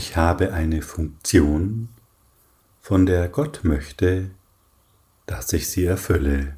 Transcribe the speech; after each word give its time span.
Ich 0.00 0.16
habe 0.16 0.52
eine 0.52 0.80
Funktion, 0.80 1.88
von 2.80 3.04
der 3.04 3.28
Gott 3.28 3.64
möchte, 3.64 4.30
dass 5.26 5.52
ich 5.52 5.68
sie 5.68 5.86
erfülle. 5.86 6.56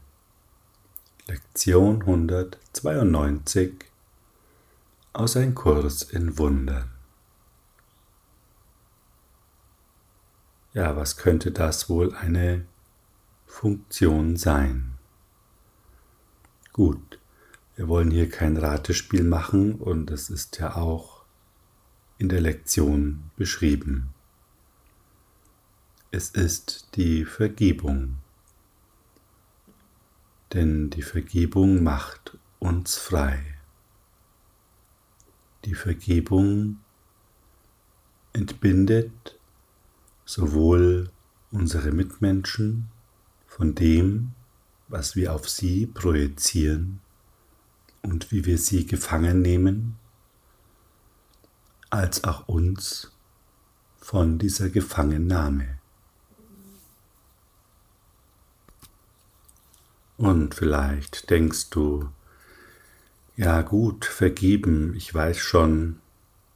Lektion 1.27 2.03
192 2.03 3.87
aus 5.14 5.38
Ein 5.38 5.54
Kurs 5.54 6.03
in 6.03 6.37
Wundern. 6.37 6.90
Ja, 10.75 10.95
was 10.96 11.16
könnte 11.16 11.50
das 11.50 11.88
wohl 11.88 12.14
eine 12.14 12.66
Funktion 13.46 14.36
sein? 14.36 14.98
Gut, 16.75 17.18
wir 17.75 17.88
wollen 17.88 18.11
hier 18.11 18.29
kein 18.29 18.59
Ratespiel 18.59 19.25
machen 19.25 19.77
und 19.77 20.11
es 20.11 20.29
ist 20.29 20.59
ja 20.59 20.77
auch 20.77 21.20
in 22.21 22.29
der 22.29 22.43
Lektion 22.43 23.30
beschrieben. 23.36 24.11
Es 26.11 26.29
ist 26.29 26.89
die 26.94 27.25
Vergebung. 27.25 28.17
Denn 30.53 30.91
die 30.91 31.00
Vergebung 31.00 31.82
macht 31.82 32.36
uns 32.58 32.98
frei. 32.98 33.42
Die 35.64 35.75
Vergebung 35.75 36.80
entbindet 38.34 39.39
sowohl 40.27 41.11
unsere 41.50 41.91
Mitmenschen 41.91 42.89
von 43.47 43.75
dem, 43.75 44.33
was 44.89 45.16
wir 45.16 45.33
auf 45.34 45.48
sie 45.48 45.86
projizieren 45.86 47.00
und 48.02 48.30
wie 48.30 48.44
wir 48.44 48.58
sie 48.58 48.84
gefangen 48.84 49.41
nehmen, 49.41 49.97
als 51.91 52.25
auch 52.25 52.48
uns 52.48 53.11
von 53.98 54.39
dieser 54.39 54.70
Gefangennahme. 54.70 55.78
Und 60.16 60.55
vielleicht 60.55 61.30
denkst 61.30 61.70
du, 61.70 62.11
ja 63.36 63.62
gut, 63.62 64.05
vergeben, 64.05 64.94
ich 64.94 65.14
weiß 65.14 65.38
schon, 65.38 66.00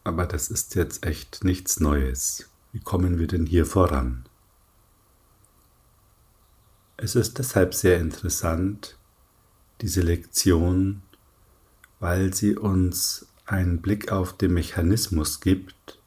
aber 0.04 0.26
das 0.26 0.48
ist 0.48 0.74
jetzt 0.74 1.06
echt 1.06 1.44
nichts 1.44 1.80
Neues. 1.80 2.50
Wie 2.72 2.80
kommen 2.80 3.18
wir 3.18 3.26
denn 3.26 3.46
hier 3.46 3.64
voran? 3.64 4.24
Es 6.96 7.14
ist 7.14 7.38
deshalb 7.38 7.74
sehr 7.74 7.98
interessant, 7.98 8.98
diese 9.80 10.02
Lektion, 10.02 11.02
weil 12.00 12.34
sie 12.34 12.56
uns 12.56 13.26
einen 13.46 13.80
Blick 13.80 14.10
auf 14.10 14.36
den 14.36 14.54
Mechanismus 14.54 15.40
gibt, 15.40 15.98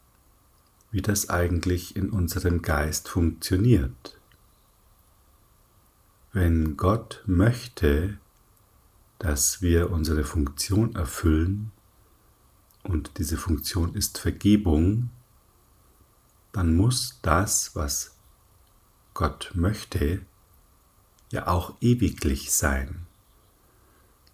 wie 0.92 1.02
das 1.02 1.30
eigentlich 1.30 1.96
in 1.96 2.10
unserem 2.10 2.62
Geist 2.62 3.10
funktioniert. 3.10 4.18
Wenn 6.34 6.78
Gott 6.78 7.24
möchte, 7.26 8.18
dass 9.20 9.62
wir 9.62 9.92
unsere 9.92 10.24
Funktion 10.24 10.96
erfüllen, 10.96 11.72
und 12.84 13.18
diese 13.18 13.38
Funktion 13.38 13.96
ist 13.96 14.18
Vergebung, 14.18 15.10
dann 16.54 16.76
muss 16.76 17.20
das, 17.22 17.76
was 17.76 18.16
Gott 19.14 19.52
möchte, 19.56 20.22
ja 21.32 21.48
auch 21.48 21.76
ewiglich 21.82 22.54
sein. 22.54 23.07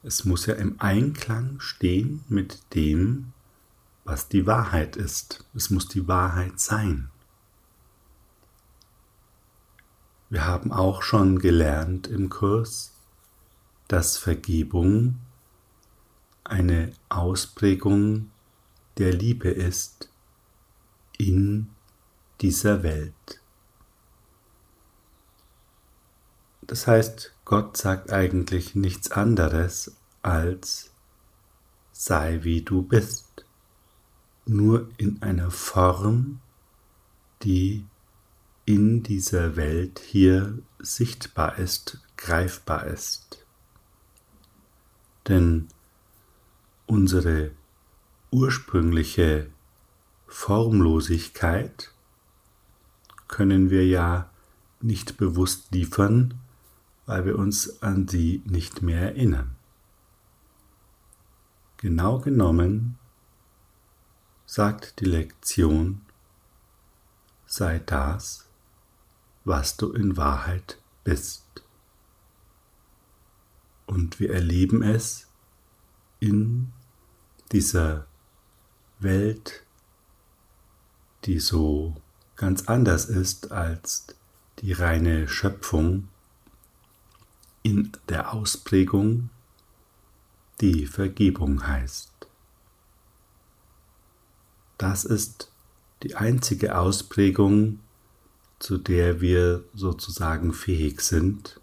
Es 0.03 0.25
muss 0.25 0.45
ja 0.47 0.55
im 0.55 0.79
Einklang 0.81 1.61
stehen 1.61 2.25
mit 2.27 2.59
dem, 2.75 3.31
was 4.03 4.27
die 4.27 4.45
Wahrheit 4.45 4.97
ist. 4.97 5.45
Es 5.55 5.69
muss 5.69 5.87
die 5.87 6.07
Wahrheit 6.09 6.59
sein. 6.59 7.09
Wir 10.29 10.45
haben 10.45 10.73
auch 10.73 11.03
schon 11.03 11.39
gelernt 11.39 12.07
im 12.07 12.29
Kurs, 12.29 12.93
dass 13.87 14.17
Vergebung 14.17 15.19
eine 16.43 16.91
Ausprägung 17.07 18.31
der 18.97 19.13
Liebe 19.13 19.49
ist 19.49 20.09
in 21.17 21.69
dieser 22.41 22.83
Welt. 22.83 23.41
Das 26.61 26.87
heißt, 26.87 27.32
Gott 27.55 27.77
sagt 27.77 28.11
eigentlich 28.11 28.73
nichts 28.73 29.11
anderes 29.11 29.95
als 30.23 30.91
sei 31.91 32.39
wie 32.41 32.63
du 32.63 32.81
bist, 32.81 33.45
nur 34.47 34.89
in 34.97 35.21
einer 35.21 35.51
Form, 35.51 36.39
die 37.43 37.85
in 38.65 39.03
dieser 39.03 39.55
Welt 39.55 39.99
hier 39.99 40.57
sichtbar 40.79 41.59
ist, 41.59 41.99
greifbar 42.17 42.87
ist. 42.87 43.45
Denn 45.27 45.67
unsere 46.87 47.51
ursprüngliche 48.31 49.51
Formlosigkeit 50.25 51.93
können 53.27 53.69
wir 53.69 53.85
ja 53.85 54.31
nicht 54.81 55.17
bewusst 55.17 55.71
liefern, 55.71 56.39
weil 57.05 57.25
wir 57.25 57.37
uns 57.37 57.81
an 57.81 58.07
sie 58.07 58.41
nicht 58.45 58.81
mehr 58.81 59.01
erinnern. 59.01 59.55
Genau 61.77 62.19
genommen 62.19 62.97
sagt 64.45 64.99
die 64.99 65.05
Lektion, 65.05 66.01
sei 67.45 67.79
das, 67.79 68.47
was 69.43 69.75
du 69.77 69.91
in 69.91 70.15
Wahrheit 70.15 70.79
bist. 71.03 71.63
Und 73.85 74.19
wir 74.19 74.33
erleben 74.33 74.81
es 74.81 75.27
in 76.19 76.71
dieser 77.51 78.07
Welt, 78.99 79.65
die 81.25 81.39
so 81.39 81.95
ganz 82.35 82.67
anders 82.67 83.05
ist 83.05 83.51
als 83.51 84.07
die 84.59 84.71
reine 84.71 85.27
Schöpfung 85.27 86.07
in 87.63 87.91
der 88.09 88.33
Ausprägung, 88.33 89.29
die 90.61 90.85
Vergebung 90.85 91.65
heißt. 91.65 92.11
Das 94.77 95.05
ist 95.05 95.51
die 96.03 96.15
einzige 96.15 96.77
Ausprägung, 96.77 97.79
zu 98.59 98.77
der 98.77 99.21
wir 99.21 99.63
sozusagen 99.73 100.53
fähig 100.53 101.01
sind, 101.01 101.59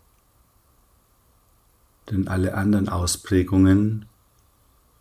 denn 2.11 2.29
alle 2.29 2.55
anderen 2.55 2.89
Ausprägungen 2.89 4.07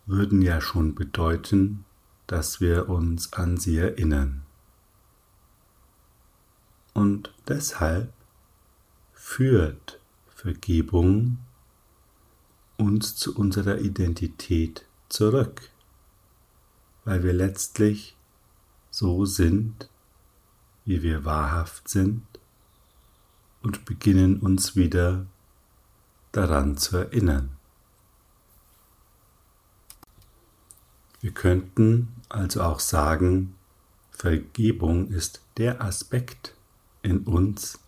würden 0.06 0.42
ja 0.42 0.60
schon 0.60 0.94
bedeuten, 0.94 1.84
dass 2.26 2.60
wir 2.60 2.88
uns 2.88 3.32
an 3.32 3.56
sie 3.56 3.78
erinnern. 3.78 4.42
Und 6.92 7.32
deshalb 7.48 8.12
führt 9.12 9.99
Vergebung 10.40 11.36
uns 12.78 13.14
zu 13.14 13.36
unserer 13.36 13.80
Identität 13.80 14.86
zurück, 15.10 15.68
weil 17.04 17.22
wir 17.22 17.34
letztlich 17.34 18.16
so 18.90 19.26
sind, 19.26 19.90
wie 20.86 21.02
wir 21.02 21.26
wahrhaft 21.26 21.90
sind 21.90 22.22
und 23.60 23.84
beginnen 23.84 24.40
uns 24.40 24.76
wieder 24.76 25.26
daran 26.32 26.78
zu 26.78 26.96
erinnern. 26.96 27.58
Wir 31.20 31.32
könnten 31.32 32.14
also 32.30 32.62
auch 32.62 32.80
sagen, 32.80 33.56
Vergebung 34.10 35.08
ist 35.08 35.42
der 35.58 35.82
Aspekt, 35.82 36.54
in 37.02 37.24
uns, 37.24 37.78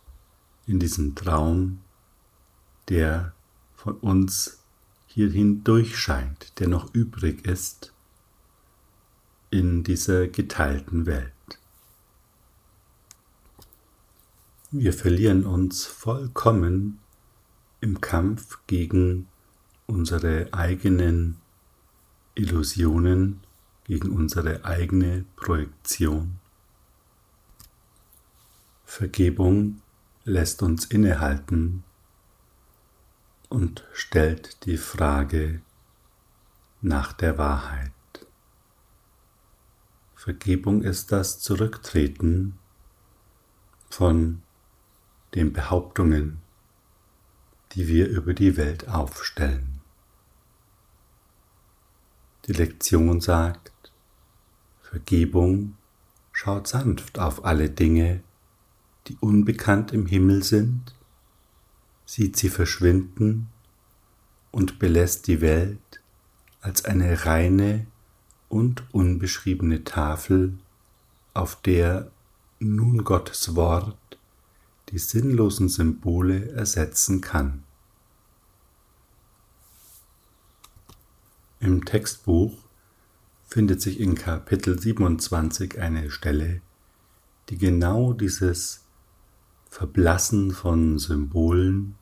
in 0.67 0.79
diesem 0.79 1.15
Traum, 1.15 1.81
der 2.93 3.33
von 3.75 3.94
uns 3.97 4.62
hierhin 5.06 5.65
durchscheint, 5.65 6.53
der 6.59 6.69
noch 6.69 6.93
übrig 6.93 7.47
ist 7.47 7.91
in 9.50 9.83
dieser 9.83 10.29
geteilten 10.29 11.06
Welt. 11.06 11.33
Wir 14.71 14.93
verlieren 14.93 15.47
uns 15.47 15.87
vollkommen 15.87 16.99
im 17.81 18.03
Kampf 18.03 18.59
gegen 18.67 19.27
unsere 19.87 20.53
eigenen 20.53 21.39
Illusionen, 22.35 23.41
gegen 23.85 24.11
unsere 24.11 24.67
eigene 24.67 25.25
Projektion 25.37 26.39
Vergebung 28.85 29.81
lässt 30.25 30.62
uns 30.62 30.85
innehalten 30.85 31.85
und 33.53 33.87
stellt 33.93 34.65
die 34.65 34.79
Frage 34.79 35.61
nach 36.81 37.13
der 37.13 37.37
Wahrheit. 37.37 37.93
Vergebung 40.15 40.83
ist 40.83 41.13
das 41.13 41.39
Zurücktreten 41.39 42.59
von 43.91 44.41
den 45.35 45.53
Behauptungen, 45.53 46.41
die 47.73 47.89
wir 47.89 48.09
über 48.09 48.33
die 48.33 48.57
Welt 48.57 48.89
aufstellen. 48.89 49.83
Die 52.47 52.55
Lektion 52.55 53.21
sagt, 53.21 53.93
Vergebung 54.81 55.77
schaut 56.33 56.69
sanft 56.69 57.19
auf 57.19 57.45
alle 57.45 57.69
Dinge, 57.69 58.23
die 59.09 59.19
unbekannt 59.21 59.93
im 59.93 60.07
Himmel 60.07 60.43
sind, 60.43 60.95
sieht 62.12 62.37
sie 62.37 62.50
verschwinden 62.50 63.49
und 64.50 64.79
belässt 64.79 65.29
die 65.29 65.41
Welt 65.41 66.03
als 66.61 66.85
eine 66.85 67.25
reine 67.25 67.87
und 68.50 68.85
unbeschriebene 68.93 69.82
Tafel, 69.82 70.59
auf 71.32 71.62
der 71.62 72.11
nun 72.59 73.03
Gottes 73.05 73.55
Wort 73.55 73.97
die 74.91 74.99
sinnlosen 74.99 75.70
Symbole 75.70 76.50
ersetzen 76.50 77.23
kann. 77.23 77.62
Im 81.61 81.87
Textbuch 81.87 82.58
findet 83.47 83.81
sich 83.81 83.99
in 83.99 84.17
Kapitel 84.17 84.79
27 84.79 85.81
eine 85.81 86.11
Stelle, 86.11 86.61
die 87.49 87.56
genau 87.56 88.12
dieses 88.12 88.85
Verblassen 89.70 90.50
von 90.50 90.99
Symbolen 90.99 91.97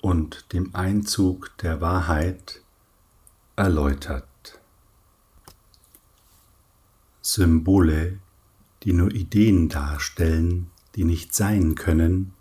und 0.00 0.52
dem 0.52 0.74
Einzug 0.74 1.56
der 1.58 1.80
Wahrheit 1.80 2.62
erläutert. 3.56 4.28
Symbole, 7.20 8.20
die 8.84 8.92
nur 8.92 9.12
Ideen 9.12 9.68
darstellen, 9.68 10.70
die 10.94 11.04
nicht 11.04 11.34
sein 11.34 11.74
können, 11.74 12.32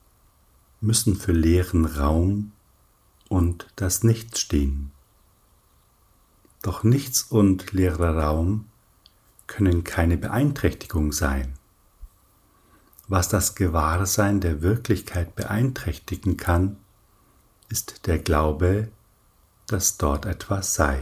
müssen 0.80 1.16
für 1.16 1.34
leeren 1.34 1.86
Raum 1.86 2.52
und 3.30 3.68
das 3.76 4.04
Nichts 4.04 4.40
stehen. 4.40 4.92
Doch 6.62 6.84
nichts 6.84 7.24
und 7.24 7.74
leerer 7.74 8.18
Raum 8.18 8.66
können 9.48 9.84
keine 9.84 10.18
Beeinträchtigung 10.18 11.12
sein. 11.12 11.54
Was 13.08 13.30
das 13.30 13.56
Gewahrsein 13.56 14.42
der 14.42 14.62
Wirklichkeit 14.62 15.36
beeinträchtigen 15.36 16.38
kann, 16.38 16.78
ist 17.70 18.08
der 18.08 18.20
Glaube, 18.20 18.90
dass 19.68 19.98
dort 19.98 20.26
etwas 20.26 20.74
sei. 20.74 21.02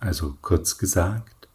Also 0.00 0.36
kurz 0.42 0.78
gesagt, 0.78 1.48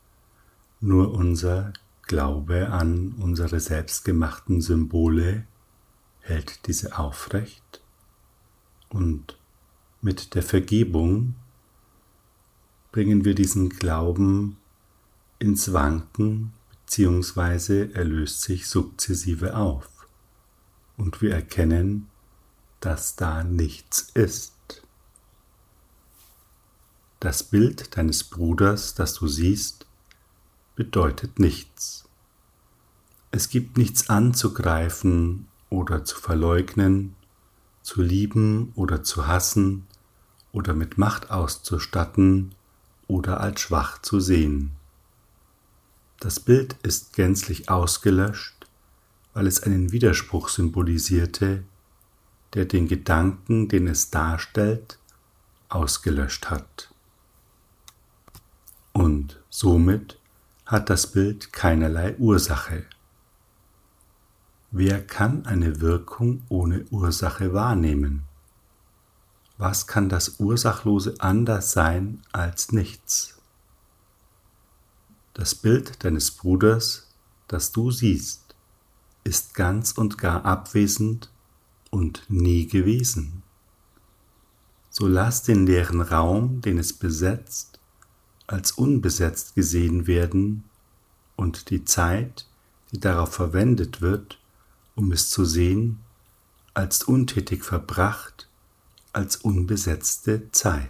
nur 0.82 1.14
unser 1.14 1.72
Glaube 2.04 2.70
an 2.70 3.14
unsere 3.14 3.60
selbstgemachten 3.60 4.62
Symbole 4.62 5.48
hält 6.20 6.68
diese 6.68 6.98
aufrecht 6.98 7.82
und 8.90 9.38
mit 10.02 10.36
der 10.36 10.44
Vergebung 10.44 11.36
bringen 12.92 13.24
wir 13.24 13.36
diesen 13.36 13.70
Glauben 13.70 14.58
ins 15.40 15.72
Wanken 15.74 16.54
bzw. 16.70 17.90
er 17.94 18.04
löst 18.04 18.42
sich 18.42 18.68
sukzessive 18.68 19.56
auf 19.56 19.90
und 20.98 21.22
wir 21.22 21.34
erkennen, 21.34 22.10
dass 22.84 23.16
da 23.16 23.46
nichts 23.46 24.10
ist. 24.14 24.84
Das 27.22 27.44
Bild 27.44 27.96
deines 27.96 28.26
Bruders, 28.26 28.94
das 28.94 29.14
du 29.14 29.30
siehst, 29.30 29.86
bedeutet 30.76 31.40
nichts. 31.40 32.04
Es 33.32 33.48
gibt 33.48 33.78
nichts 33.78 34.10
anzugreifen 34.10 35.48
oder 35.70 36.04
zu 36.04 36.20
verleugnen, 36.20 37.16
zu 37.84 38.02
lieben 38.02 38.74
oder 38.76 39.02
zu 39.02 39.28
hassen 39.28 39.88
oder 40.52 40.74
mit 40.74 40.98
Macht 40.98 41.32
auszustatten 41.32 42.54
oder 43.08 43.40
als 43.40 43.62
schwach 43.62 44.02
zu 44.02 44.20
sehen. 44.20 44.74
Das 46.20 46.42
Bild 46.42 46.76
ist 46.84 47.14
gänzlich 47.14 47.70
ausgelöscht, 47.70 48.68
weil 49.34 49.48
es 49.48 49.64
einen 49.64 49.94
Widerspruch 49.94 50.50
symbolisierte, 50.50 51.64
der 52.54 52.66
den 52.66 52.88
Gedanken, 52.88 53.68
den 53.68 53.88
es 53.88 54.12
darstellt, 54.12 55.00
ausgelöscht 55.70 56.50
hat. 56.50 56.94
Und 58.92 59.42
somit 59.50 60.20
hat 60.66 60.90
das 60.90 61.12
Bild 61.12 61.52
keinerlei 61.52 62.16
Ursache. 62.18 62.86
Wer 64.72 65.06
kann 65.06 65.46
eine 65.46 65.82
Wirkung 65.82 66.44
ohne 66.50 66.86
Ursache 66.90 67.54
wahrnehmen? 67.54 68.24
Was 69.58 69.88
kann 69.88 70.10
das 70.10 70.40
Ursachlose 70.40 71.16
anders 71.20 71.72
sein 71.72 72.22
als 72.32 72.72
nichts? 72.72 73.40
Das 75.34 75.56
Bild 75.56 76.04
deines 76.04 76.32
Bruders, 76.32 77.08
das 77.48 77.72
du 77.72 77.92
siehst, 77.92 78.56
ist 79.24 79.54
ganz 79.54 79.92
und 79.92 80.18
gar 80.18 80.46
abwesend 80.46 81.33
und 81.94 82.26
nie 82.28 82.66
gewesen. 82.66 83.44
So 84.90 85.08
lass 85.08 85.44
den 85.44 85.68
leeren 85.68 86.02
Raum, 86.02 86.60
den 86.62 86.80
es 86.80 86.92
besetzt, 86.92 87.80
als 88.48 88.72
unbesetzt 88.72 89.54
gesehen 89.54 90.08
werden 90.08 90.64
und 91.36 91.70
die 91.70 91.86
Zeit, 91.86 92.48
die 92.92 93.00
darauf 93.00 93.36
verwendet 93.36 94.02
wird, 94.02 94.40
um 94.96 95.12
es 95.12 95.30
zu 95.30 95.46
sehen, 95.46 96.00
als 96.74 97.04
untätig 97.04 97.64
verbracht, 97.64 98.50
als 99.12 99.36
unbesetzte 99.36 100.50
Zeit. 100.52 100.90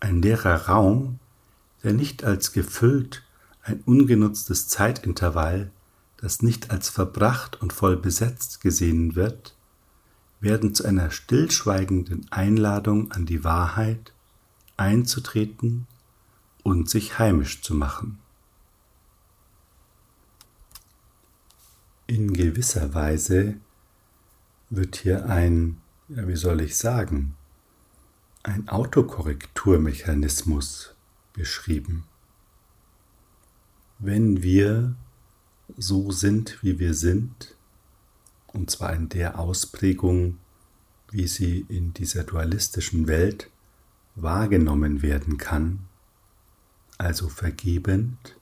Ein 0.00 0.22
leerer 0.22 0.66
Raum, 0.66 1.20
der 1.84 1.92
nicht 1.92 2.24
als 2.24 2.50
gefüllt, 2.50 3.22
ein 3.62 3.80
ungenutztes 3.86 4.66
Zeitintervall, 4.66 5.70
das 6.18 6.42
nicht 6.42 6.70
als 6.70 6.90
verbracht 6.90 7.60
und 7.60 7.72
voll 7.72 7.96
besetzt 7.96 8.60
gesehen 8.60 9.14
wird, 9.14 9.56
werden 10.40 10.74
zu 10.74 10.84
einer 10.84 11.10
stillschweigenden 11.10 12.30
Einladung 12.30 13.10
an 13.12 13.24
die 13.24 13.44
Wahrheit 13.44 14.12
einzutreten 14.76 15.86
und 16.62 16.90
sich 16.90 17.18
heimisch 17.18 17.62
zu 17.62 17.74
machen. 17.74 18.18
In 22.06 22.32
gewisser 22.32 22.94
Weise 22.94 23.56
wird 24.70 24.96
hier 24.96 25.26
ein, 25.26 25.80
ja, 26.08 26.26
wie 26.28 26.36
soll 26.36 26.60
ich 26.60 26.76
sagen, 26.76 27.34
ein 28.42 28.68
Autokorrekturmechanismus 28.68 30.94
beschrieben. 31.32 32.04
Wenn 33.98 34.42
wir 34.42 34.94
so 35.76 36.10
sind, 36.10 36.62
wie 36.62 36.78
wir 36.78 36.94
sind, 36.94 37.56
und 38.46 38.70
zwar 38.70 38.94
in 38.94 39.08
der 39.08 39.38
Ausprägung, 39.38 40.38
wie 41.10 41.26
sie 41.26 41.66
in 41.68 41.94
dieser 41.94 42.24
dualistischen 42.24 43.06
Welt 43.06 43.50
wahrgenommen 44.14 45.02
werden 45.02 45.38
kann, 45.38 45.86
also 46.96 47.28
vergebend, 47.28 48.36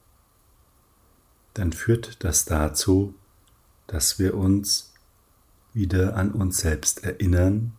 dann 1.53 1.73
führt 1.73 2.23
das 2.23 2.45
dazu, 2.45 3.13
dass 3.87 4.19
wir 4.19 4.35
uns 4.35 4.93
wieder 5.73 6.15
an 6.15 6.31
uns 6.31 6.57
selbst 6.57 7.03
erinnern 7.03 7.73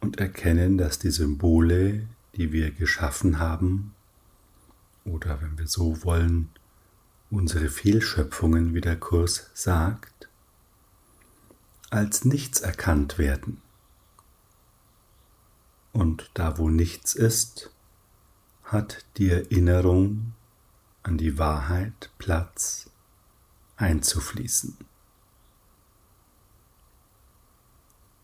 und 0.00 0.20
erkennen, 0.20 0.78
dass 0.78 0.98
die 0.98 1.10
Symbole, 1.10 2.06
die 2.36 2.52
wir 2.52 2.70
geschaffen 2.70 3.38
haben, 3.38 3.94
oder 5.04 5.40
wenn 5.40 5.58
wir 5.58 5.66
so 5.66 6.02
wollen, 6.04 6.50
unsere 7.30 7.68
Fehlschöpfungen, 7.68 8.74
wie 8.74 8.80
der 8.80 8.96
Kurs 8.98 9.50
sagt, 9.54 10.28
als 11.90 12.24
nichts 12.24 12.60
erkannt 12.60 13.18
werden. 13.18 13.62
Und 15.92 16.30
da 16.34 16.58
wo 16.58 16.68
nichts 16.68 17.14
ist, 17.14 17.70
hat 18.64 19.04
die 19.16 19.30
Erinnerung 19.30 20.34
an 21.02 21.16
die 21.16 21.38
Wahrheit 21.38 22.10
Platz 22.18 22.90
einzufließen. 23.76 24.76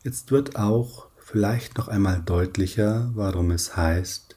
Jetzt 0.03 0.33
wird 0.33 0.57
auch 0.57 1.07
vielleicht 1.17 1.79
noch 1.79 1.89
einmal 1.89 2.21
deutlicher, 2.21 3.11
warum 3.15 3.53
es 3.53 3.77
heißt, 3.77 4.37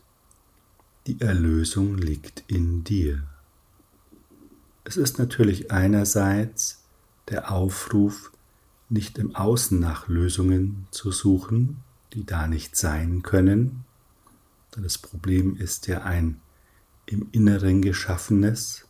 die 1.08 1.20
Erlösung 1.20 1.98
liegt 1.98 2.44
in 2.48 2.84
dir. 2.84 3.28
Es 4.86 4.98
ist 4.98 5.18
natürlich 5.18 5.72
einerseits 5.72 6.84
der 7.30 7.52
Aufruf, 7.52 8.32
nicht 8.88 9.18
im 9.18 9.36
Außen 9.36 9.80
nach 9.80 10.08
Lösungen 10.08 10.88
zu 10.92 11.12
suchen, 11.12 11.84
die 12.14 12.24
da 12.24 12.48
nicht 12.48 12.76
sein 12.76 13.24
können. 13.24 13.84
Das 14.78 15.00
Problem 15.00 15.58
ist 15.58 15.88
ja 15.88 16.04
ein 16.04 16.40
im 17.08 17.30
Inneren 17.32 17.82
Geschaffenes. 17.82 18.88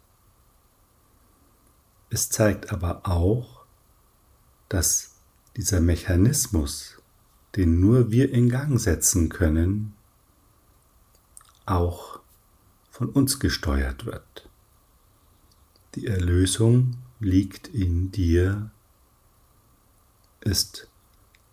Es 2.10 2.30
zeigt 2.30 2.74
aber 2.74 3.08
auch, 3.08 3.66
dass 4.68 5.16
dieser 5.56 5.80
Mechanismus, 5.80 7.02
den 7.56 7.80
nur 7.80 8.12
wir 8.12 8.32
in 8.32 8.50
Gang 8.50 8.80
setzen 8.80 9.30
können, 9.30 9.94
auch 11.66 12.20
von 12.90 13.10
uns 13.10 13.40
gesteuert 13.40 14.06
wird. 14.06 14.50
Die 15.96 16.08
Erlösung 16.08 16.98
liegt 17.22 17.70
in 17.70 18.12
dir, 18.12 18.70
ist 20.42 20.90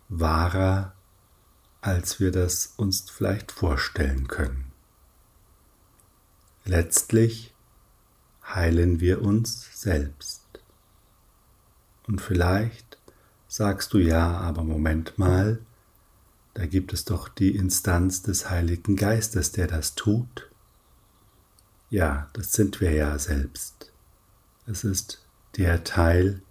wahrer, 0.09 0.93
als 1.79 2.19
wir 2.19 2.31
das 2.31 2.73
uns 2.75 3.09
vielleicht 3.09 3.53
vorstellen 3.53 4.27
können. 4.27 4.73
Letztlich 6.65 7.53
heilen 8.45 8.99
wir 8.99 9.21
uns 9.21 9.69
selbst. 9.73 10.41
Und 12.05 12.19
vielleicht 12.19 12.97
sagst 13.47 13.93
du 13.93 13.97
ja, 13.97 14.39
aber 14.39 14.65
Moment 14.65 15.17
mal, 15.17 15.59
da 16.53 16.65
gibt 16.65 16.91
es 16.91 17.05
doch 17.05 17.29
die 17.29 17.55
Instanz 17.55 18.23
des 18.23 18.49
Heiligen 18.49 18.97
Geistes, 18.97 19.53
der 19.53 19.67
das 19.67 19.95
tut. 19.95 20.49
Ja, 21.89 22.29
das 22.33 22.51
sind 22.51 22.81
wir 22.81 22.91
ja 22.91 23.17
selbst. 23.17 23.92
Es 24.65 24.83
ist 24.83 25.25
der 25.57 25.83
Teil, 25.83 26.41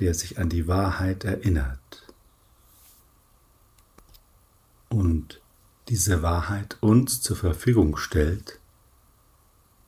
der 0.00 0.14
sich 0.14 0.38
an 0.38 0.48
die 0.48 0.66
Wahrheit 0.66 1.24
erinnert. 1.24 2.12
Und 4.88 5.40
diese 5.88 6.22
Wahrheit 6.22 6.76
uns 6.80 7.22
zur 7.22 7.36
Verfügung 7.36 7.96
stellt, 7.96 8.60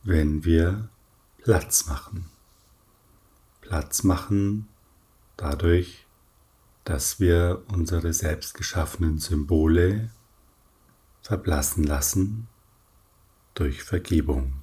wenn 0.05 0.45
wir 0.45 0.89
Platz 1.43 1.87
machen. 1.87 2.31
Platz 3.61 4.05
machen 4.05 4.69
dadurch, 5.37 6.07
dass 6.85 7.21
wir 7.21 7.65
unsere 7.69 8.13
selbstgeschaffenen 8.13 9.19
Symbole 9.19 10.11
verblassen 11.21 11.85
lassen 11.85 12.49
durch 13.55 13.83
Vergebung. 13.83 14.63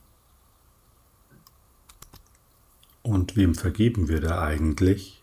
Und 3.06 3.36
wem 3.36 3.54
vergeben 3.54 4.08
wir 4.08 4.20
da 4.20 4.42
eigentlich? 4.42 5.22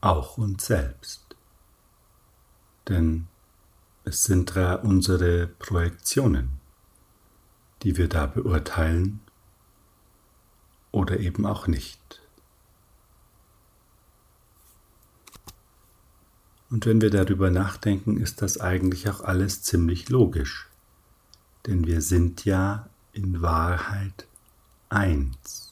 Auch 0.00 0.36
uns 0.36 0.66
selbst. 0.66 1.36
Denn 2.88 3.28
es 4.02 4.24
sind 4.24 4.56
da 4.56 4.74
unsere 4.74 5.46
Projektionen, 5.46 6.58
die 7.84 7.96
wir 7.96 8.08
da 8.08 8.26
beurteilen 8.26 9.20
oder 10.90 11.20
eben 11.20 11.46
auch 11.46 11.68
nicht. 11.68 12.20
Und 16.68 16.84
wenn 16.84 17.00
wir 17.00 17.10
darüber 17.10 17.52
nachdenken, 17.52 18.16
ist 18.16 18.42
das 18.42 18.58
eigentlich 18.60 19.08
auch 19.08 19.20
alles 19.20 19.62
ziemlich 19.62 20.08
logisch. 20.08 20.68
Denn 21.68 21.86
wir 21.86 22.00
sind 22.00 22.44
ja 22.44 22.90
in 23.12 23.40
Wahrheit 23.40 24.26
eins. 24.88 25.69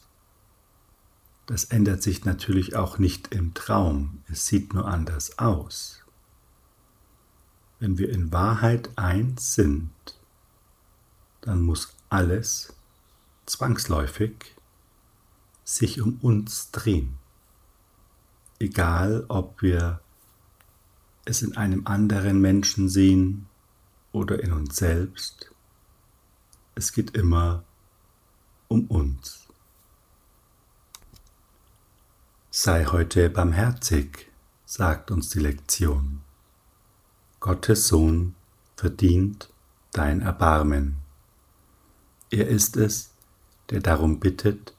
Das 1.49 1.63
ändert 1.63 2.03
sich 2.03 2.25
natürlich 2.25 2.75
auch 2.75 2.99
nicht 2.99 3.33
im 3.33 3.55
Traum, 3.55 4.21
es 4.27 4.45
sieht 4.45 4.75
nur 4.75 4.87
anders 4.87 5.39
aus. 5.39 6.03
Wenn 7.79 7.97
wir 7.97 8.11
in 8.11 8.31
Wahrheit 8.31 8.91
eins 8.99 9.55
sind, 9.55 9.89
dann 11.41 11.63
muss 11.63 11.95
alles 12.07 12.75
zwangsläufig 13.47 14.55
sich 15.63 15.99
um 15.99 16.19
uns 16.21 16.69
drehen. 16.69 17.17
Egal, 18.59 19.25
ob 19.27 19.63
wir 19.63 20.01
es 21.25 21.41
in 21.41 21.57
einem 21.57 21.87
anderen 21.87 22.39
Menschen 22.39 22.89
sehen 22.89 23.47
oder 24.11 24.43
in 24.43 24.53
uns 24.53 24.75
selbst, 24.75 25.51
es 26.75 26.93
geht 26.93 27.17
immer 27.17 27.63
um 28.67 28.85
uns. 28.85 29.48
Sei 32.51 32.85
heute 32.85 33.29
barmherzig, 33.29 34.27
sagt 34.65 35.11
uns 35.11 35.29
die 35.29 35.39
Lektion. 35.39 36.21
Gottes 37.39 37.87
Sohn 37.87 38.33
verdient 38.75 39.53
dein 39.91 40.21
Erbarmen. 40.21 40.97
Er 42.31 42.47
ist 42.47 42.75
es, 42.75 43.11
der 43.69 43.81
darum 43.81 44.19
bittet, 44.19 44.73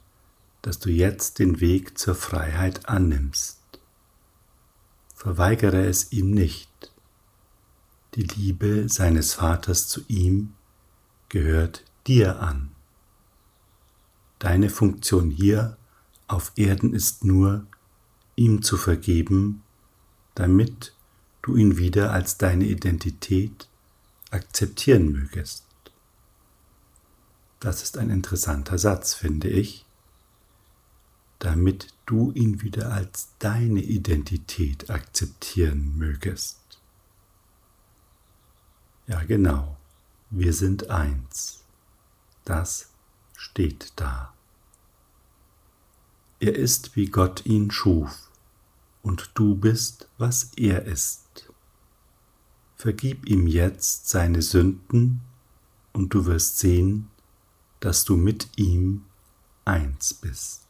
dass 0.61 0.79
du 0.79 0.89
jetzt 0.89 1.39
den 1.39 1.61
Weg 1.61 1.97
zur 1.97 2.13
Freiheit 2.13 2.89
annimmst. 2.89 3.61
Verweigere 5.15 5.85
es 5.85 6.11
ihm 6.11 6.31
nicht. 6.31 6.91
Die 8.15 8.23
Liebe 8.23 8.89
seines 8.89 9.35
Vaters 9.35 9.87
zu 9.87 10.01
ihm 10.09 10.55
gehört 11.29 11.85
dir 12.05 12.41
an. 12.41 12.71
Deine 14.39 14.69
Funktion 14.69 15.29
hier 15.31 15.77
auf 16.31 16.53
Erden 16.55 16.93
ist 16.93 17.23
nur, 17.23 17.65
ihm 18.35 18.61
zu 18.61 18.77
vergeben, 18.77 19.63
damit 20.35 20.95
du 21.41 21.55
ihn 21.55 21.77
wieder 21.77 22.11
als 22.11 22.37
deine 22.37 22.65
Identität 22.65 23.67
akzeptieren 24.29 25.11
mögest. 25.11 25.65
Das 27.59 27.83
ist 27.83 27.97
ein 27.97 28.09
interessanter 28.09 28.77
Satz, 28.77 29.13
finde 29.13 29.49
ich, 29.49 29.85
damit 31.39 31.87
du 32.05 32.31
ihn 32.31 32.61
wieder 32.61 32.91
als 32.91 33.29
deine 33.39 33.81
Identität 33.81 34.89
akzeptieren 34.89 35.97
mögest. 35.97 36.81
Ja 39.07 39.23
genau, 39.23 39.77
wir 40.29 40.53
sind 40.53 40.89
eins. 40.89 41.63
Das 42.45 42.91
steht 43.35 43.93
da. 43.95 44.33
Er 46.41 46.55
ist, 46.55 46.95
wie 46.95 47.05
Gott 47.05 47.45
ihn 47.45 47.69
schuf, 47.69 48.31
und 49.03 49.29
du 49.35 49.53
bist, 49.53 50.09
was 50.17 50.51
er 50.55 50.85
ist. 50.85 51.47
Vergib 52.75 53.29
ihm 53.29 53.45
jetzt 53.45 54.09
seine 54.09 54.41
Sünden, 54.41 55.21
und 55.93 56.15
du 56.15 56.25
wirst 56.25 56.57
sehen, 56.57 57.11
dass 57.79 58.05
du 58.05 58.17
mit 58.17 58.49
ihm 58.55 59.05
eins 59.65 60.15
bist. 60.15 60.65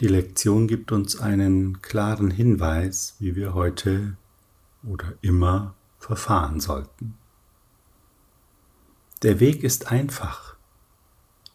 Die 0.00 0.08
Lektion 0.08 0.66
gibt 0.66 0.90
uns 0.90 1.20
einen 1.20 1.80
klaren 1.80 2.32
Hinweis, 2.32 3.14
wie 3.20 3.36
wir 3.36 3.54
heute 3.54 4.16
oder 4.82 5.14
immer 5.20 5.76
verfahren 6.00 6.58
sollten. 6.58 7.16
Der 9.22 9.38
Weg 9.38 9.62
ist 9.62 9.92
einfach. 9.92 10.51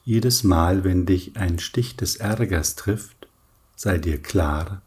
Jedes 0.07 0.45
Mal, 0.45 0.85
wenn 0.85 1.05
dich 1.05 1.35
ein 1.35 1.59
Stich 1.59 1.97
des 1.97 2.15
Ärgers 2.15 2.77
trifft, 2.77 3.27
sei 3.75 3.97
dir 3.97 4.21
klar, 4.21 4.81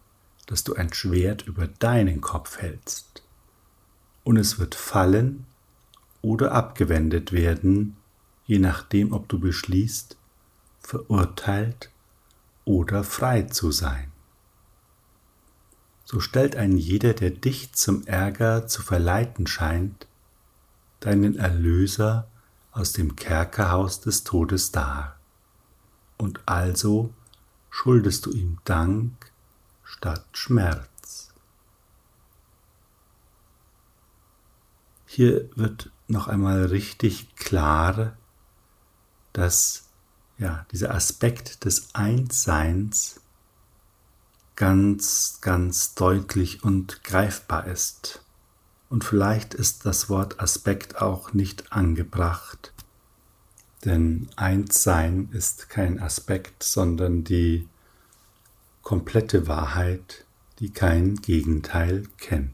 dass 0.46 0.64
du 0.64 0.72
ein 0.72 0.94
Schwert 0.94 1.46
über 1.46 1.66
deinen 1.66 2.22
Kopf 2.22 2.56
hältst. 2.56 3.22
Und 4.24 4.38
es 4.38 4.58
wird 4.58 4.74
fallen 4.74 5.44
oder 6.22 6.52
abgewendet 6.52 7.32
werden, 7.32 7.98
je 8.46 8.58
nachdem, 8.58 9.12
ob 9.12 9.28
du 9.28 9.38
beschließt, 9.38 10.16
verurteilt 10.78 11.90
oder 12.64 13.04
frei 13.04 13.42
zu 13.42 13.72
sein. 13.72 14.10
So 16.06 16.20
stellt 16.20 16.56
ein 16.56 16.78
jeder, 16.78 17.12
der 17.12 17.28
dich 17.28 17.74
zum 17.74 18.06
Ärger 18.06 18.66
zu 18.68 18.80
verleiten 18.80 19.46
scheint, 19.46 20.06
deinen 21.00 21.36
Erlöser 21.36 22.26
aus 22.72 22.92
dem 22.92 23.16
Kerkerhaus 23.16 24.00
des 24.00 24.24
Todes 24.24 24.72
dar. 24.72 25.18
Und 26.16 26.40
also 26.46 27.12
schuldest 27.70 28.26
du 28.26 28.32
ihm 28.32 28.58
Dank 28.64 29.32
statt 29.84 30.26
Schmerz. 30.32 31.32
Hier 35.06 35.50
wird 35.56 35.90
noch 36.06 36.28
einmal 36.28 36.66
richtig 36.66 37.34
klar, 37.36 38.16
dass 39.32 39.90
ja, 40.38 40.66
dieser 40.72 40.94
Aspekt 40.94 41.64
des 41.64 41.94
Einsseins 41.94 43.20
ganz, 44.56 45.38
ganz 45.40 45.94
deutlich 45.94 46.64
und 46.64 47.02
greifbar 47.04 47.66
ist. 47.66 48.24
Und 48.90 49.04
vielleicht 49.04 49.54
ist 49.54 49.86
das 49.86 50.10
Wort 50.10 50.40
Aspekt 50.40 51.00
auch 51.00 51.32
nicht 51.32 51.72
angebracht, 51.72 52.74
denn 53.84 54.28
Einssein 54.34 55.30
ist 55.30 55.70
kein 55.70 56.00
Aspekt, 56.00 56.64
sondern 56.64 57.22
die 57.22 57.68
komplette 58.82 59.46
Wahrheit, 59.46 60.26
die 60.58 60.70
kein 60.70 61.14
Gegenteil 61.14 62.02
kennt. 62.18 62.52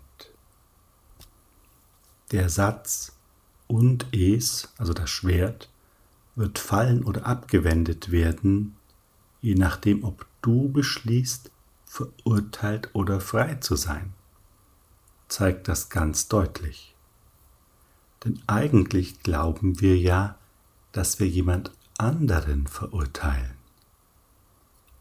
Der 2.32 2.50
Satz 2.50 3.12
und 3.66 4.14
es, 4.14 4.68
also 4.76 4.92
das 4.92 5.08
Schwert, 5.08 5.70
wird 6.34 6.58
fallen 6.58 7.02
oder 7.02 7.24
abgewendet 7.24 8.10
werden, 8.10 8.76
je 9.40 9.54
nachdem, 9.54 10.04
ob 10.04 10.26
du 10.42 10.68
beschließt, 10.68 11.50
verurteilt 11.86 12.90
oder 12.92 13.22
frei 13.22 13.54
zu 13.54 13.74
sein, 13.74 14.12
zeigt 15.28 15.68
das 15.68 15.88
ganz 15.88 16.28
deutlich. 16.28 16.94
Denn 18.24 18.42
eigentlich 18.46 19.22
glauben 19.22 19.80
wir 19.80 19.96
ja, 19.98 20.38
dass 20.92 21.20
wir 21.20 21.28
jemand 21.28 21.70
anderen 21.98 22.66
verurteilen. 22.66 23.56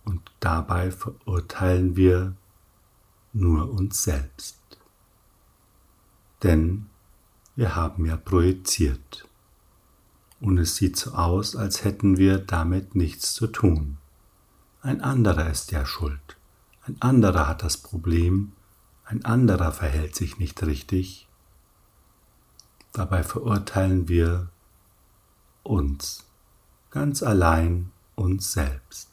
Und 0.03 0.21
dabei 0.39 0.91
verurteilen 0.91 1.95
wir 1.95 2.35
nur 3.33 3.71
uns 3.71 4.03
selbst. 4.03 4.57
Denn 6.43 6.87
wir 7.55 7.75
haben 7.75 8.05
ja 8.05 8.17
projiziert. 8.17 9.27
Und 10.39 10.57
es 10.57 10.75
sieht 10.75 10.97
so 10.97 11.13
aus, 11.13 11.55
als 11.55 11.83
hätten 11.83 12.17
wir 12.17 12.37
damit 12.37 12.95
nichts 12.95 13.33
zu 13.33 13.47
tun. 13.47 13.97
Ein 14.81 15.01
anderer 15.01 15.49
ist 15.49 15.71
ja 15.71 15.85
schuld. 15.85 16.37
Ein 16.83 17.01
anderer 17.01 17.47
hat 17.47 17.63
das 17.63 17.77
Problem. 17.77 18.53
Ein 19.05 19.23
anderer 19.23 19.71
verhält 19.71 20.15
sich 20.15 20.39
nicht 20.39 20.61
richtig. 20.63 21.27
Dabei 22.91 23.23
verurteilen 23.23 24.07
wir 24.07 24.49
uns, 25.63 26.25
ganz 26.89 27.21
allein 27.21 27.91
uns 28.15 28.53
selbst. 28.53 29.09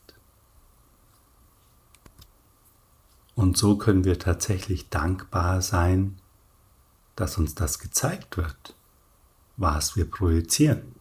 Und 3.34 3.56
so 3.56 3.76
können 3.76 4.04
wir 4.04 4.18
tatsächlich 4.18 4.88
dankbar 4.88 5.60
sein, 5.60 6.20
dass 7.16 7.36
uns 7.36 7.54
das 7.54 7.78
gezeigt 7.78 8.36
wird, 8.36 8.74
was 9.56 9.96
wir 9.96 10.10
projizieren. 10.10 10.94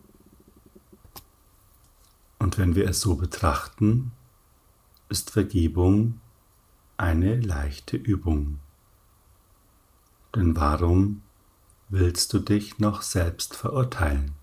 Und 2.40 2.58
wenn 2.58 2.76
wir 2.76 2.90
es 2.90 3.00
so 3.00 3.16
betrachten, 3.16 4.12
ist 5.08 5.30
Vergebung 5.30 6.20
eine 6.98 7.40
leichte 7.40 7.96
Übung. 7.98 8.60
Denn 10.36 10.56
warum 10.56 11.24
willst 11.90 12.32
du 12.34 12.40
dich 12.40 12.80
noch 12.80 13.02
selbst 13.02 13.56
verurteilen? 13.56 14.34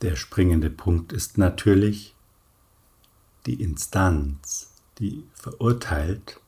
Der 0.00 0.16
springende 0.16 0.70
Punkt 0.70 1.12
ist 1.12 1.38
natürlich 1.38 2.16
die 3.46 3.62
Instanz, 3.62 4.72
die 4.98 5.28
verurteilt, 5.34 6.40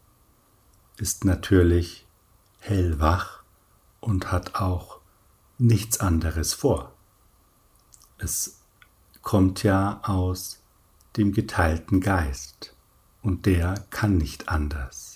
ist 0.97 1.25
natürlich 1.25 2.07
hellwach 2.59 3.43
und 4.01 4.33
hat 4.33 4.57
auch 4.57 5.01
nichts 5.59 6.01
anderes 6.01 6.55
vor. 6.55 6.93
Es 8.19 8.61
kommt 9.23 9.63
ja 9.63 10.01
aus 10.03 10.63
dem 11.17 11.33
geteilten 11.33 12.01
Geist 12.01 12.75
und 13.23 13.47
der 13.47 13.87
kann 13.91 14.17
nicht 14.17 14.49
anders. 14.49 15.14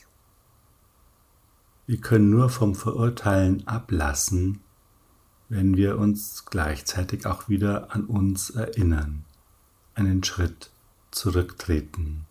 Wir 1.89 2.03
können 2.03 2.29
nur 2.29 2.51
vom 2.51 2.75
Verurteilen 2.75 3.67
ablassen, 3.67 4.61
wenn 5.49 5.75
wir 5.75 5.97
uns 5.97 6.45
gleichzeitig 6.45 7.25
auch 7.25 7.49
wieder 7.49 7.95
an 7.95 8.05
uns 8.05 8.51
erinnern, 8.51 9.25
einen 9.95 10.23
Schritt 10.23 10.71
zurücktreten. 11.11 12.27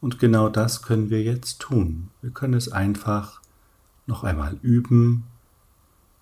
Und 0.00 0.20
genau 0.20 0.48
das 0.48 0.82
können 0.82 1.10
wir 1.10 1.24
jetzt 1.24 1.58
tun. 1.58 2.10
Wir 2.22 2.30
können 2.30 2.54
es 2.54 2.70
einfach 2.70 3.40
noch 4.06 4.22
einmal 4.22 4.60
üben, 4.62 5.24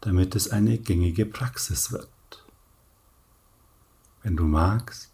damit 0.01 0.35
es 0.35 0.51
eine 0.51 0.79
gängige 0.79 1.27
Praxis 1.27 1.93
wird. 1.93 2.09
Wenn 4.23 4.37
du 4.37 4.45
magst, 4.45 5.13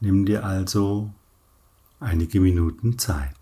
nimm 0.00 0.24
dir 0.24 0.42
also 0.42 1.12
einige 2.00 2.40
Minuten 2.40 2.98
Zeit. 2.98 3.35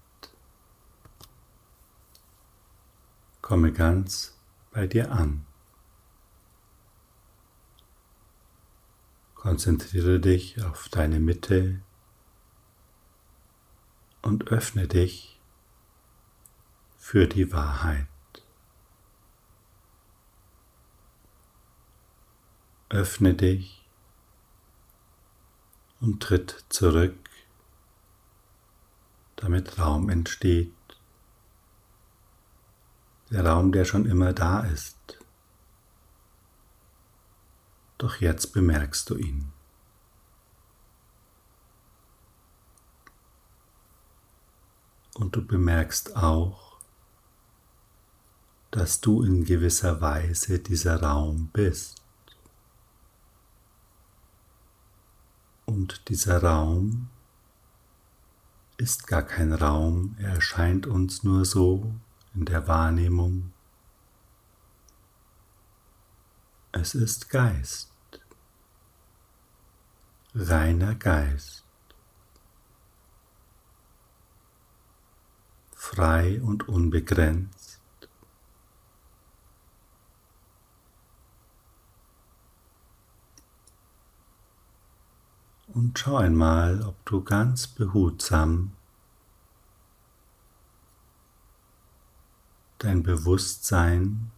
Komme 3.44 3.72
ganz 3.72 4.40
bei 4.70 4.87
dir 4.87 5.12
an. 5.12 5.44
Konzentriere 9.35 10.18
dich 10.18 10.64
auf 10.64 10.88
deine 10.88 11.20
Mitte 11.20 11.83
und 14.22 14.48
öffne 14.48 14.88
dich 14.88 15.38
für 16.96 17.26
die 17.28 17.52
Wahrheit. 17.52 18.07
Öffne 22.88 23.35
dich 23.35 23.87
und 26.00 26.22
tritt 26.22 26.64
zurück, 26.70 27.28
damit 29.37 29.78
Raum 29.78 30.09
entsteht. 30.09 30.72
Der 33.35 33.44
Raum, 33.44 33.73
der 33.73 33.85
schon 33.85 34.07
immer 34.07 34.33
da 34.33 34.61
ist. 34.61 35.18
Doch 37.99 38.20
jetzt 38.20 38.53
bemerkst 38.53 39.11
du 39.11 39.16
ihn. 39.16 39.53
Und 45.14 45.35
du 45.35 45.44
bemerkst 45.44 46.14
auch, 46.14 46.79
dass 48.70 49.01
du 49.01 49.25
in 49.25 49.42
gewisser 49.42 50.01
Weise 50.01 50.61
dieser 50.61 51.03
Raum 51.03 51.51
bist. 51.53 52.01
Und 55.66 56.09
dieser 56.09 56.40
Raum 56.40 57.09
ist 58.77 59.09
gar 59.09 59.23
kein 59.23 59.53
Raum, 59.53 60.14
er 60.20 60.35
erscheint 60.35 60.87
uns 60.87 61.25
nur 61.25 61.44
so 61.44 61.97
in 62.35 62.44
der 62.44 62.66
Wahrnehmung. 62.68 63.53
Es 66.73 66.94
ist 66.94 67.31
Geist, 67.31 67.90
reiner 70.35 70.94
Geist. 70.94 71.64
frei 75.85 76.40
und 76.42 76.68
unbegrenzt. 76.68 77.79
Und 85.68 85.99
schau 85.99 86.16
einmal, 86.16 86.83
ob 86.83 87.05
du 87.05 87.23
ganz 87.23 87.66
behutsam 87.66 88.73
dein 92.85 93.03
Bewusstsein 93.03 94.31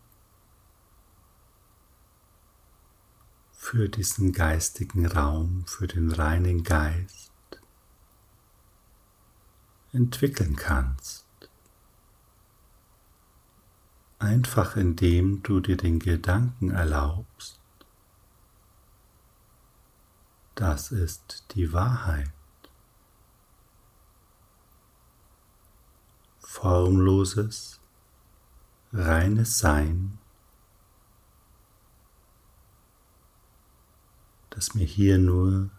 für 3.53 3.89
diesen 3.89 4.33
geistigen 4.33 5.07
Raum, 5.07 5.65
für 5.67 5.87
den 5.87 6.11
reinen 6.11 6.63
Geist 6.63 7.33
entwickeln 9.93 10.57
kannst 10.57 11.27
einfach 14.19 14.77
indem 14.77 15.43
du 15.43 15.61
dir 15.61 15.77
den 15.77 15.99
Gedanken 15.99 16.71
erlaubst, 16.71 17.61
das 20.55 20.91
ist 20.91 21.45
die 21.55 21.73
Wahrheit. 21.73 22.31
Formloses, 26.39 27.76
reines 28.93 29.59
Sein, 29.59 30.19
das 34.51 34.75
mir 34.75 34.87
hier 34.87 35.19
nur 35.19 35.71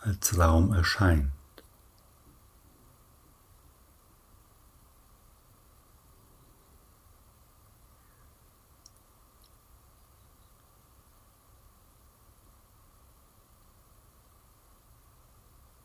als 0.00 0.38
Raum 0.38 0.72
erscheint. 0.72 1.30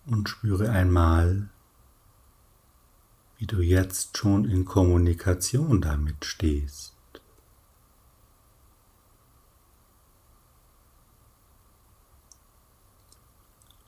und 0.10 0.28
spüre 0.28 0.70
einmal, 0.70 1.50
wie 3.40 3.48
du 3.48 3.62
jetzt 3.62 4.18
schon 4.18 4.44
in 4.44 4.66
Kommunikation 4.66 5.82
damit 5.82 6.26
stehst. 6.26 6.94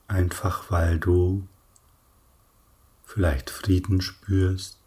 Einfach 0.08 0.72
weil 0.72 1.00
du 1.00 1.48
vielleicht 3.04 3.50
Frieden 3.50 4.00
spürst, 4.00 4.80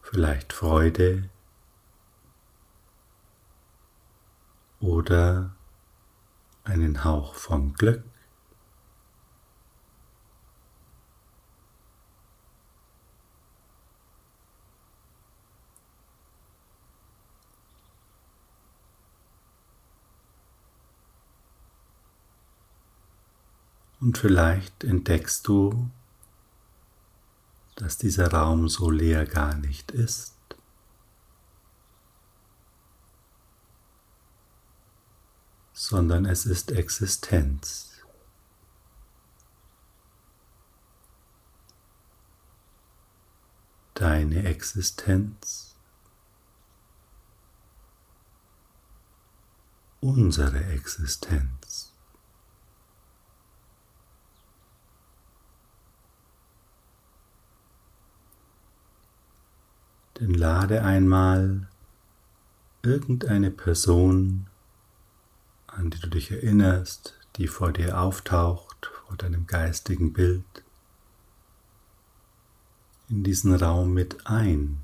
vielleicht 0.00 0.54
Freude, 0.54 1.28
oder 4.80 5.54
einen 6.64 7.04
Hauch 7.04 7.34
von 7.34 7.74
Glück. 7.74 8.09
Und 24.00 24.18
vielleicht 24.18 24.84
entdeckst 24.84 25.46
du, 25.46 25.90
dass 27.76 27.98
dieser 27.98 28.32
Raum 28.32 28.68
so 28.68 28.90
leer 28.90 29.26
gar 29.26 29.54
nicht 29.54 29.90
ist. 29.90 30.34
sondern 35.80 36.26
es 36.26 36.44
ist 36.44 36.72
Existenz. 36.72 38.02
Deine 43.94 44.44
Existenz, 44.44 45.74
unsere 50.00 50.62
Existenz. 50.66 51.59
Denn 60.20 60.34
lade 60.34 60.84
einmal 60.84 61.66
irgendeine 62.82 63.50
Person 63.50 64.46
an 65.80 65.90
die 65.90 65.98
du 65.98 66.08
dich 66.08 66.30
erinnerst, 66.30 67.18
die 67.36 67.46
vor 67.46 67.72
dir 67.72 68.00
auftaucht, 68.00 68.90
vor 69.06 69.16
deinem 69.16 69.46
geistigen 69.46 70.12
Bild, 70.12 70.44
in 73.08 73.24
diesen 73.24 73.54
Raum 73.54 73.92
mit 73.92 74.26
ein. 74.26 74.80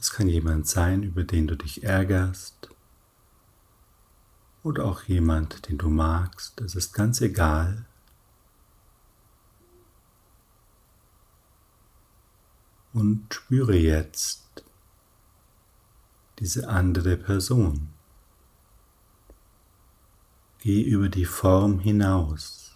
Es 0.00 0.10
kann 0.10 0.28
jemand 0.28 0.66
sein, 0.66 1.02
über 1.02 1.24
den 1.24 1.46
du 1.46 1.56
dich 1.56 1.84
ärgerst, 1.84 2.70
oder 4.62 4.86
auch 4.86 5.02
jemand, 5.02 5.68
den 5.68 5.76
du 5.76 5.90
magst, 5.90 6.60
es 6.62 6.74
ist 6.74 6.94
ganz 6.94 7.20
egal. 7.20 7.84
Und 12.94 13.34
spüre 13.34 13.76
jetzt, 13.76 14.64
diese 16.38 16.68
andere 16.68 17.16
Person. 17.16 17.88
Geh 20.60 20.80
über 20.80 21.08
die 21.08 21.24
Form 21.24 21.80
hinaus. 21.80 22.72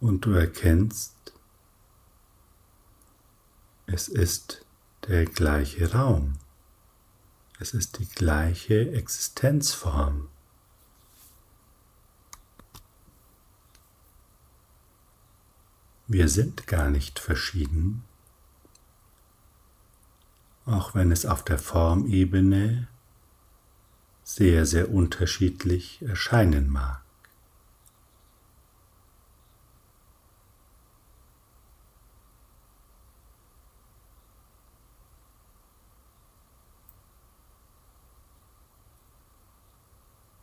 Und 0.00 0.24
du 0.24 0.32
erkennst, 0.32 1.14
es 3.86 4.08
ist 4.08 4.66
der 5.06 5.24
gleiche 5.24 5.92
Raum. 5.92 6.34
Es 7.60 7.74
ist 7.74 7.98
die 8.00 8.08
gleiche 8.08 8.90
Existenzform. 8.90 10.28
Wir 16.08 16.28
sind 16.28 16.68
gar 16.68 16.88
nicht 16.88 17.18
verschieden, 17.18 18.04
auch 20.64 20.94
wenn 20.94 21.10
es 21.10 21.26
auf 21.26 21.42
der 21.44 21.58
Formebene 21.58 22.86
sehr, 24.22 24.66
sehr 24.66 24.90
unterschiedlich 24.92 26.02
erscheinen 26.02 26.68
mag. 26.68 27.02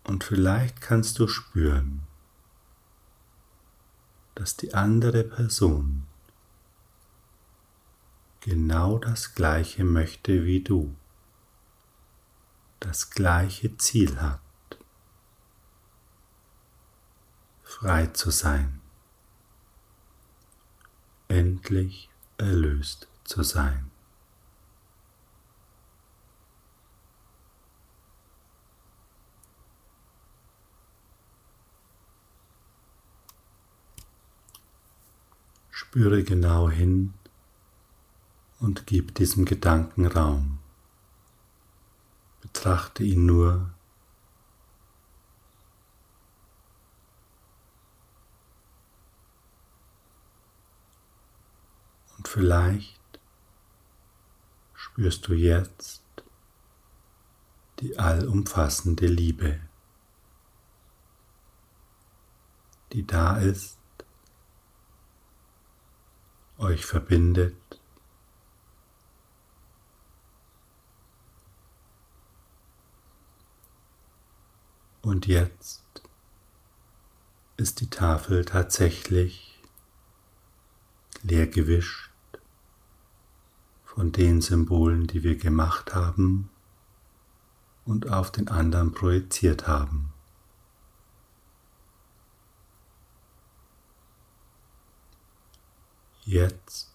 Und 0.04 0.26
vielleicht 0.26 0.82
kannst 0.82 1.20
du 1.20 1.28
spüren, 1.28 2.02
dass 4.36 4.58
die 4.58 4.74
andere 4.74 5.24
Person 5.24 6.08
genau 8.42 8.98
das 8.98 9.36
gleiche 9.36 9.84
möchte 9.84 10.44
wie 10.44 10.62
du, 10.62 10.96
das 12.80 13.12
gleiche 13.12 13.78
Ziel 13.78 14.20
hat, 14.22 14.42
frei 17.64 18.08
zu 18.08 18.32
sein, 18.32 18.82
endlich 21.28 22.10
erlöst 22.38 23.08
zu 23.24 23.44
sein. 23.44 23.93
Spüre 35.94 36.24
genau 36.24 36.72
hin 36.72 37.14
und 38.60 38.88
gib 38.88 39.14
diesem 39.14 39.46
Gedanken 39.46 40.08
Raum. 40.08 40.58
Betrachte 42.42 43.04
ihn 43.04 43.28
nur 43.28 43.72
Und 52.18 52.28
vielleicht 52.28 53.20
spürst 54.74 55.28
du 55.28 55.34
jetzt 55.36 56.02
die 57.82 58.00
allumfassende 58.00 59.06
Liebe, 59.06 59.60
die 62.94 63.06
da 63.06 63.38
ist 63.38 63.83
euch 66.64 66.86
verbindet. 66.86 67.56
Und 75.02 75.28
jetzt 75.28 75.84
ist 77.58 77.82
die 77.82 77.90
Tafel 77.90 78.46
tatsächlich 78.46 79.62
leer 81.22 81.48
gewischt 81.48 82.10
von 83.84 84.12
den 84.12 84.42
Symbolen, 84.42 85.08
die 85.08 85.24
wir 85.24 85.38
gemacht 85.38 85.94
haben 85.94 86.50
und 87.86 88.10
auf 88.10 88.32
den 88.32 88.48
anderen 88.48 88.94
projiziert 88.94 89.68
haben. 89.68 90.13
Jetzt 96.26 96.90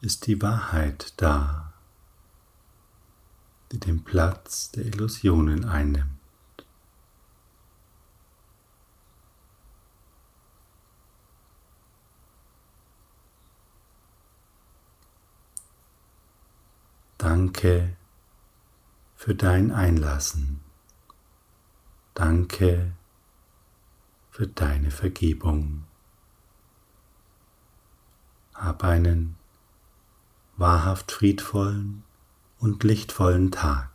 ist 0.00 0.26
die 0.26 0.40
Wahrheit 0.40 1.12
da, 1.18 1.74
die 3.72 3.78
den 3.78 4.04
Platz 4.04 4.70
der 4.70 4.86
Illusionen 4.86 5.66
einnimmt. 5.66 6.08
Danke 17.18 17.96
für 19.14 19.34
dein 19.34 19.72
Einlassen. 19.72 20.60
Danke 22.14 22.92
für 24.30 24.46
deine 24.46 24.90
Vergebung. 24.90 25.84
Hab 28.54 28.84
einen 28.84 29.36
wahrhaft 30.56 31.10
friedvollen 31.10 32.04
und 32.58 32.84
lichtvollen 32.84 33.50
Tag. 33.50 33.93